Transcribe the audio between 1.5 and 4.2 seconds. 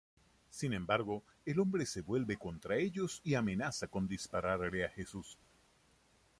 hombre se vuelve contra ellos y amenaza con